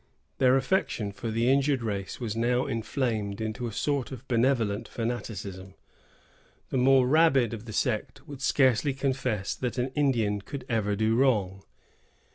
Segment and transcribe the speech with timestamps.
[0.39, 5.75] Their affection for the injured race was now inflamed into a sort of benevolent fanaticism.
[6.71, 11.15] The more rabid of the sect would scarcely confess that an Indian could ever do
[11.15, 11.61] wrong.